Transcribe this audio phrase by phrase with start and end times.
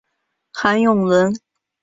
[0.51, 1.31] 韩永人。